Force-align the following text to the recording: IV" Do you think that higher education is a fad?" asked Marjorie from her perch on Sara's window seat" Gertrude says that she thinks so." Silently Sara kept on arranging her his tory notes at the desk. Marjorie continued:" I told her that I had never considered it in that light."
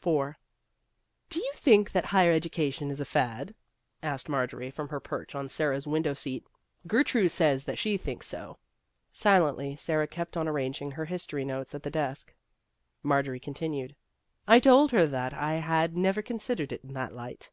IV" 0.00 0.34
Do 1.28 1.40
you 1.40 1.52
think 1.54 1.92
that 1.92 2.06
higher 2.06 2.32
education 2.32 2.90
is 2.90 3.02
a 3.02 3.04
fad?" 3.04 3.54
asked 4.12 4.30
Marjorie 4.30 4.70
from 4.70 4.88
her 4.88 4.98
perch 4.98 5.34
on 5.34 5.50
Sara's 5.50 5.86
window 5.86 6.14
seat" 6.14 6.46
Gertrude 6.86 7.30
says 7.30 7.64
that 7.64 7.78
she 7.78 7.98
thinks 7.98 8.26
so." 8.26 8.56
Silently 9.12 9.76
Sara 9.76 10.06
kept 10.06 10.38
on 10.38 10.48
arranging 10.48 10.92
her 10.92 11.04
his 11.04 11.26
tory 11.26 11.44
notes 11.44 11.74
at 11.74 11.82
the 11.82 11.90
desk. 11.90 12.32
Marjorie 13.02 13.38
continued:" 13.40 13.94
I 14.48 14.58
told 14.58 14.90
her 14.92 15.06
that 15.06 15.34
I 15.34 15.56
had 15.56 15.98
never 15.98 16.22
considered 16.22 16.72
it 16.72 16.82
in 16.82 16.94
that 16.94 17.12
light." 17.12 17.50